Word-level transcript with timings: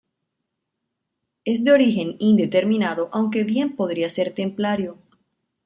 Es 1.45 1.63
de 1.63 1.73
origen 1.73 2.15
indeterminado 2.17 3.09
aunque 3.11 3.43
bien 3.43 3.75
podría 3.75 4.09
ser 4.09 4.33
templario. 4.33 4.97